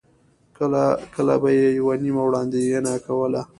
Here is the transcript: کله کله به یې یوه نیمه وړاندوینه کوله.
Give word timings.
کله 0.57 0.83
کله 1.15 1.35
به 1.41 1.49
یې 1.59 1.67
یوه 1.79 1.93
نیمه 2.03 2.23
وړاندوینه 2.25 2.91
کوله. 3.05 3.41